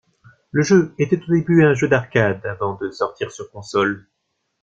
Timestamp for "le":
0.51-0.63